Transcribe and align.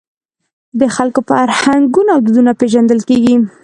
د 0.79 0.81
خلکو 0.95 1.19
فرهنګونه 1.29 2.09
او 2.15 2.19
دودونه 2.25 2.51
پېژندل 2.59 2.99
کېږي. 3.09 3.35